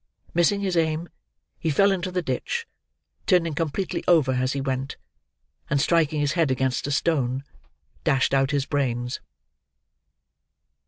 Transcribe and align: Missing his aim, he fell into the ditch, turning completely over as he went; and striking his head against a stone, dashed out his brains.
Missing 0.33 0.61
his 0.61 0.75
aim, 0.75 1.09
he 1.59 1.69
fell 1.69 1.91
into 1.91 2.11
the 2.11 2.23
ditch, 2.23 2.65
turning 3.27 3.53
completely 3.53 4.03
over 4.07 4.31
as 4.31 4.53
he 4.53 4.59
went; 4.59 4.97
and 5.69 5.79
striking 5.79 6.19
his 6.19 6.31
head 6.33 6.49
against 6.49 6.87
a 6.87 6.91
stone, 6.91 7.43
dashed 8.03 8.33
out 8.33 8.49
his 8.49 8.65
brains. 8.65 9.19